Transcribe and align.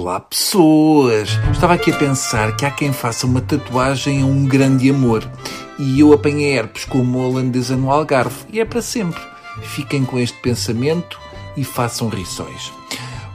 Olá, 0.00 0.20
pessoas! 0.20 1.28
Estava 1.50 1.74
aqui 1.74 1.90
a 1.90 1.96
pensar 1.96 2.56
que 2.56 2.64
há 2.64 2.70
quem 2.70 2.92
faça 2.92 3.26
uma 3.26 3.40
tatuagem 3.40 4.22
a 4.22 4.26
um 4.26 4.46
grande 4.46 4.88
amor. 4.88 5.28
E 5.76 5.98
eu 5.98 6.12
apanhei 6.12 6.56
herpes 6.56 6.84
com 6.84 7.00
uma 7.00 7.18
holandesa 7.18 7.76
no 7.76 7.90
Algarve. 7.90 8.44
E 8.52 8.60
é 8.60 8.64
para 8.64 8.80
sempre. 8.80 9.20
Fiquem 9.60 10.04
com 10.04 10.16
este 10.16 10.40
pensamento 10.40 11.18
e 11.56 11.64
façam 11.64 12.08
rições. 12.08 12.72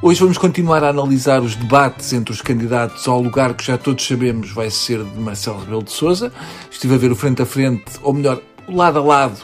Hoje 0.02 0.22
vamos 0.22 0.38
continuar 0.38 0.86
a 0.86 0.90
analisar 0.90 1.42
os 1.42 1.54
debates 1.54 2.14
entre 2.14 2.34
os 2.34 2.42
candidatos 2.42 3.06
ao 3.10 3.22
lugar 3.22 3.56
que 3.56 3.66
já 3.66 3.78
todos 3.78 4.08
sabemos 4.08 4.50
vai 4.52 4.70
ser 4.70 5.04
de 5.04 5.20
Marcelo 5.20 5.60
Rebelo 5.60 5.84
de 5.84 5.92
Sousa. 5.92 6.32
Estive 6.72 6.96
a 6.96 6.98
ver 6.98 7.12
o 7.12 7.16
frente 7.16 7.42
a 7.42 7.46
frente, 7.46 7.84
ou 8.02 8.14
melhor, 8.14 8.42
o 8.70 8.74
lado 8.74 9.00
a 9.00 9.04
lado, 9.04 9.38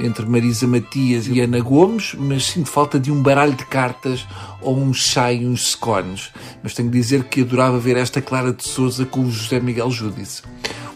entre 0.00 0.26
Marisa 0.26 0.66
Matias 0.66 1.26
e 1.26 1.40
Ana 1.40 1.60
Gomes, 1.60 2.14
mas 2.18 2.46
sinto 2.46 2.68
falta 2.68 2.98
de 2.98 3.10
um 3.10 3.22
baralho 3.22 3.54
de 3.54 3.64
cartas 3.64 4.26
ou 4.60 4.78
um 4.78 4.92
chá 4.92 5.32
e 5.32 5.46
uns 5.46 5.72
scones. 5.72 6.30
Mas 6.62 6.74
tenho 6.74 6.90
de 6.90 6.98
dizer 6.98 7.24
que 7.24 7.42
adorava 7.42 7.78
ver 7.78 7.96
esta 7.96 8.20
Clara 8.20 8.52
de 8.52 8.66
Souza 8.66 9.04
com 9.04 9.20
o 9.20 9.30
José 9.30 9.60
Miguel 9.60 9.90
Júdice. 9.90 10.42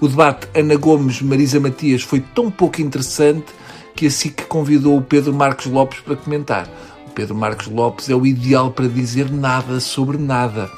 O 0.01 0.09
debate 0.09 0.48
Ana 0.55 0.77
Gomes-Marisa 0.77 1.60
Matias 1.60 2.02
foi 2.02 2.20
tão 2.20 2.51
pouco 2.51 2.80
interessante 2.80 3.46
que 3.95 4.07
assim 4.07 4.30
que 4.30 4.45
convidou 4.45 4.96
o 4.96 5.02
Pedro 5.02 5.32
Marcos 5.32 5.66
Lopes 5.66 6.01
para 6.01 6.16
comentar. 6.16 6.69
O 7.07 7.10
Pedro 7.10 7.34
Marcos 7.34 7.66
Lopes 7.66 8.09
é 8.09 8.15
o 8.15 8.27
ideal 8.27 8.71
para 8.71 8.88
dizer 8.88 9.30
nada 9.30 9.79
sobre 9.80 10.19
nada. 10.19 10.71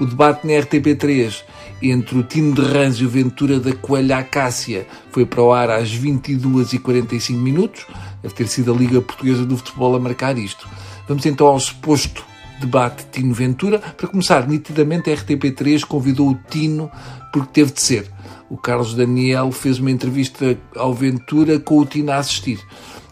O 0.00 0.06
debate 0.06 0.46
na 0.46 0.52
RTP3 0.54 1.42
entre 1.82 2.18
o 2.18 2.22
Tino 2.22 2.54
de 2.54 2.62
Rãs 2.62 2.96
e 2.96 3.04
o 3.04 3.08
Ventura 3.08 3.58
da 3.58 3.72
Coelha 3.74 4.18
Acácia 4.18 4.86
foi 5.10 5.26
para 5.26 5.42
o 5.42 5.52
ar 5.52 5.70
às 5.70 5.90
22h45 5.90 7.32
minutos. 7.34 7.86
Deve 8.22 8.34
ter 8.34 8.48
sido 8.48 8.72
a 8.72 8.76
Liga 8.76 9.00
Portuguesa 9.00 9.44
do 9.44 9.56
Futebol 9.56 9.96
a 9.96 10.00
marcar 10.00 10.38
isto. 10.38 10.68
Vamos 11.08 11.26
então 11.26 11.46
ao 11.46 11.58
suposto 11.58 12.24
debate 12.60 13.06
Tino 13.10 13.34
Ventura. 13.34 13.78
Para 13.78 14.08
começar, 14.08 14.46
nitidamente 14.46 15.10
a 15.10 15.14
RTP3 15.16 15.84
convidou 15.84 16.30
o 16.30 16.38
Tino 16.48 16.90
porque 17.32 17.50
teve 17.52 17.72
de 17.72 17.80
ser. 17.80 18.10
O 18.50 18.56
Carlos 18.56 18.94
Daniel 18.94 19.52
fez 19.52 19.78
uma 19.78 19.90
entrevista 19.90 20.58
ao 20.76 20.94
Ventura 20.94 21.58
com 21.58 21.78
o 21.78 21.86
Tino 21.86 22.12
a 22.12 22.16
assistir. 22.16 22.60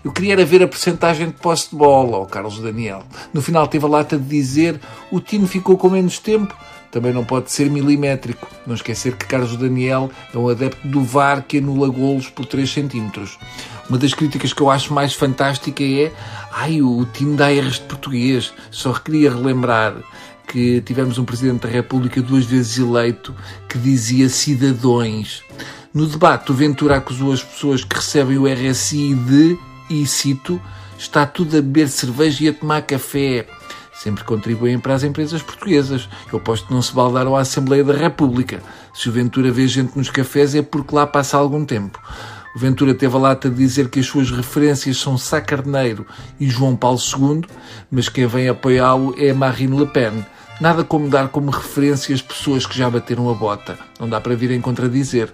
Eu 0.04 0.12
queria 0.12 0.34
era 0.34 0.44
ver 0.44 0.62
a 0.62 0.68
porcentagem 0.68 1.26
de 1.26 1.32
posse 1.32 1.70
de 1.70 1.76
bola 1.76 2.16
ao 2.18 2.26
Carlos 2.26 2.60
Daniel. 2.60 3.02
No 3.34 3.42
final 3.42 3.66
teve 3.66 3.84
a 3.84 3.88
lata 3.88 4.16
de 4.16 4.24
dizer 4.24 4.80
o 5.10 5.20
Tino 5.20 5.48
ficou 5.48 5.76
com 5.76 5.90
menos 5.90 6.18
tempo 6.18 6.54
também 6.90 7.12
não 7.12 7.24
pode 7.24 7.50
ser 7.50 7.70
milimétrico. 7.70 8.48
Não 8.66 8.74
esquecer 8.74 9.16
que 9.16 9.26
Carlos 9.26 9.56
Daniel 9.56 10.10
é 10.34 10.38
um 10.38 10.48
adepto 10.48 10.86
do 10.86 11.02
VAR 11.02 11.42
que 11.42 11.58
anula 11.58 11.88
golos 11.88 12.28
por 12.28 12.46
3 12.46 12.70
centímetros. 12.70 13.38
Uma 13.88 13.98
das 13.98 14.14
críticas 14.14 14.52
que 14.52 14.60
eu 14.60 14.70
acho 14.70 14.92
mais 14.92 15.14
fantástica 15.14 15.82
é 15.82 16.12
ai, 16.52 16.82
o 16.82 17.04
time 17.12 17.36
dá 17.36 17.52
erros 17.52 17.74
de 17.74 17.82
português. 17.82 18.52
Só 18.70 18.92
queria 18.92 19.30
relembrar 19.30 19.94
que 20.46 20.80
tivemos 20.80 21.18
um 21.18 21.24
Presidente 21.24 21.62
da 21.62 21.68
República 21.68 22.22
duas 22.22 22.44
vezes 22.44 22.78
eleito 22.78 23.34
que 23.68 23.78
dizia 23.78 24.28
cidadãos. 24.28 25.42
No 25.92 26.06
debate, 26.06 26.50
o 26.50 26.54
Ventura 26.54 26.96
acusou 26.96 27.32
as 27.32 27.42
pessoas 27.42 27.82
que 27.82 27.96
recebem 27.96 28.38
o 28.38 28.46
RSI 28.46 29.14
de, 29.14 29.58
e 29.88 30.06
cito, 30.06 30.60
está 30.98 31.26
tudo 31.26 31.56
a 31.56 31.62
beber 31.62 31.88
cerveja 31.88 32.44
e 32.44 32.48
a 32.48 32.52
tomar 32.52 32.82
café 32.82 33.46
sempre 34.02 34.24
contribuem 34.24 34.78
para 34.78 34.94
as 34.94 35.02
empresas 35.02 35.42
portuguesas. 35.42 36.08
Eu 36.32 36.38
aposto 36.38 36.66
que 36.66 36.74
não 36.74 36.82
se 36.82 36.92
baldaram 36.92 37.36
à 37.36 37.40
Assembleia 37.40 37.82
da 37.82 37.94
República. 37.94 38.62
Se 38.94 39.08
o 39.08 39.12
Ventura 39.12 39.50
vê 39.50 39.66
gente 39.66 39.96
nos 39.96 40.10
cafés 40.10 40.54
é 40.54 40.62
porque 40.62 40.94
lá 40.94 41.06
passa 41.06 41.36
algum 41.36 41.64
tempo. 41.64 42.00
O 42.54 42.58
Ventura 42.58 42.94
teve 42.94 43.14
a 43.14 43.18
lata 43.18 43.50
de 43.50 43.56
dizer 43.56 43.90
que 43.90 44.00
as 44.00 44.06
suas 44.06 44.30
referências 44.30 44.96
são 44.96 45.18
Sá 45.18 45.40
Carneiro 45.40 46.06
e 46.40 46.48
João 46.48 46.74
Paulo 46.74 46.98
II, 46.98 47.42
mas 47.90 48.08
quem 48.08 48.26
vem 48.26 48.48
apoiá-lo 48.48 49.14
é 49.18 49.32
Marine 49.32 49.78
Le 49.78 49.86
Pen. 49.86 50.24
Nada 50.58 50.82
como 50.82 51.10
dar 51.10 51.28
como 51.28 51.50
referência 51.50 52.14
as 52.14 52.22
pessoas 52.22 52.64
que 52.64 52.76
já 52.76 52.88
bateram 52.88 53.28
a 53.28 53.34
bota. 53.34 53.78
Não 54.00 54.08
dá 54.08 54.18
para 54.18 54.34
vir 54.34 54.50
em 54.50 54.60
contradizer. 54.60 55.30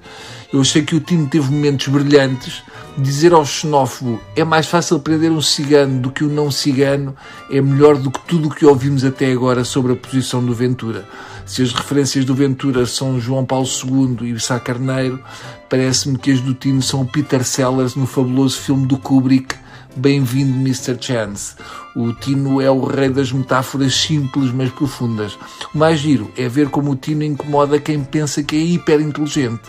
Eu 0.53 0.60
achei 0.60 0.83
que 0.83 0.97
o 0.97 1.00
Tino 1.00 1.28
teve 1.28 1.49
momentos 1.49 1.87
brilhantes. 1.87 2.65
Dizer 2.99 3.33
ao 3.33 3.47
xenófobo 3.47 4.21
é 4.34 4.43
mais 4.43 4.66
fácil 4.66 4.99
prender 4.99 5.31
um 5.31 5.41
cigano 5.41 6.00
do 6.00 6.10
que 6.10 6.25
um 6.25 6.28
não 6.28 6.50
cigano 6.50 7.15
é 7.50 7.60
melhor 7.60 7.97
do 7.97 8.10
que 8.10 8.21
tudo 8.27 8.49
o 8.49 8.50
que 8.55 8.66
ouvimos 8.66 9.05
até 9.05 9.31
agora 9.31 9.65
sobre 9.65 9.93
a 9.93 9.97
posição 9.97 10.44
do 10.44 10.53
Ventura. 10.53 11.09
Se 11.47 11.62
as 11.62 11.72
referências 11.72 12.25
do 12.25 12.34
Ventura 12.34 12.84
são 12.84 13.21
João 13.21 13.44
Paulo 13.44 13.66
II 13.66 14.28
e 14.28 14.41
Sá 14.41 14.59
Carneiro, 14.59 15.22
parece-me 15.71 16.19
que 16.19 16.33
as 16.33 16.41
do 16.41 16.53
Tino 16.53 16.83
são 16.83 17.00
o 17.00 17.06
Peter 17.06 17.44
Sellers 17.44 17.94
no 17.94 18.06
fabuloso 18.06 18.59
filme 18.59 18.87
do 18.87 18.99
Kubrick 18.99 19.61
Bem-vindo, 19.94 20.56
Mr. 20.58 20.97
Chance. 20.98 21.54
O 21.94 22.14
Tino 22.14 22.62
é 22.62 22.70
o 22.70 22.82
rei 22.82 23.10
das 23.10 23.30
metáforas 23.30 23.94
simples, 23.94 24.50
mas 24.50 24.70
profundas. 24.70 25.38
O 25.75 25.78
mais 25.78 26.00
giro 26.00 26.32
é 26.34 26.48
ver 26.48 26.70
como 26.70 26.92
o 26.92 26.97
Tino 26.97 27.22
incomoda 27.22 27.78
quem 27.78 28.03
pensa 28.03 28.42
que 28.42 28.56
é 28.56 28.58
hiper 28.58 29.00
inteligente. 29.00 29.62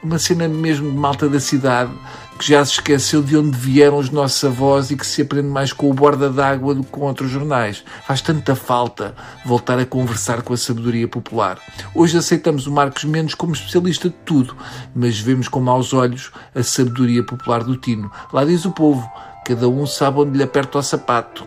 Uma 0.00 0.18
cena 0.18 0.46
mesmo 0.46 0.90
de 0.90 0.96
malta 0.96 1.28
da 1.28 1.40
cidade 1.40 1.90
que 2.38 2.48
já 2.48 2.64
se 2.64 2.72
esqueceu 2.72 3.22
de 3.22 3.36
onde 3.36 3.56
vieram 3.56 3.98
os 3.98 4.10
nossos 4.10 4.42
avós 4.44 4.90
e 4.90 4.96
que 4.96 5.06
se 5.06 5.22
aprende 5.22 5.48
mais 5.48 5.72
com 5.72 5.90
o 5.90 5.94
borda 5.94 6.30
d'água 6.30 6.74
do 6.74 6.84
que 6.84 6.90
com 6.90 7.02
outros 7.02 7.30
jornais. 7.30 7.84
Faz 8.06 8.20
tanta 8.20 8.54
falta 8.54 9.14
voltar 9.44 9.78
a 9.78 9.86
conversar 9.86 10.42
com 10.42 10.52
a 10.52 10.56
sabedoria 10.56 11.08
popular. 11.08 11.58
Hoje 11.94 12.16
aceitamos 12.16 12.66
o 12.66 12.72
Marcos 12.72 13.04
Mendes 13.04 13.34
como 13.34 13.54
especialista 13.54 14.08
de 14.08 14.16
tudo, 14.24 14.56
mas 14.94 15.18
vemos 15.18 15.48
com 15.48 15.60
maus 15.60 15.92
olhos 15.92 16.30
a 16.54 16.62
sabedoria 16.62 17.24
popular 17.24 17.64
do 17.64 17.76
Tino. 17.76 18.10
Lá 18.32 18.44
diz 18.44 18.64
o 18.64 18.72
povo, 18.72 19.08
Cada 19.44 19.68
um 19.68 19.86
sabe 19.86 20.20
onde 20.20 20.38
lhe 20.38 20.42
aperta 20.42 20.78
o 20.78 20.82
sapato. 20.82 21.46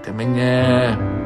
Até 0.00 0.10
amanhã. 0.10 1.25